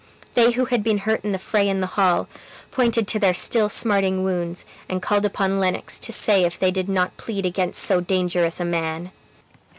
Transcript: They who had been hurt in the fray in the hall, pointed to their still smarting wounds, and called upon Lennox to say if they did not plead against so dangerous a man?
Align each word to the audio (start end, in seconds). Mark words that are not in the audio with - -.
They 0.33 0.53
who 0.53 0.65
had 0.65 0.81
been 0.83 0.97
hurt 0.97 1.23
in 1.23 1.31
the 1.31 1.37
fray 1.37 1.69
in 1.69 1.79
the 1.79 1.85
hall, 1.93 2.27
pointed 2.71 3.07
to 3.07 3.19
their 3.19 3.35
still 3.35 3.69
smarting 3.69 4.23
wounds, 4.23 4.65
and 4.89 4.99
called 4.99 5.25
upon 5.25 5.59
Lennox 5.59 5.99
to 5.99 6.11
say 6.11 6.43
if 6.43 6.57
they 6.57 6.71
did 6.71 6.89
not 6.89 7.17
plead 7.17 7.45
against 7.45 7.83
so 7.83 8.01
dangerous 8.01 8.59
a 8.59 8.65
man? 8.65 9.11